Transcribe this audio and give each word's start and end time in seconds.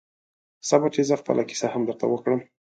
صبر 0.69 0.89
چې 0.95 1.01
زه 1.09 1.15
خپله 1.21 1.41
کیسه 1.49 1.67
هم 1.73 1.81
درته 1.87 2.05
وکړم 2.07 2.39